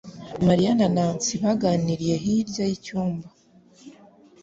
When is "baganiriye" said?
1.43-2.15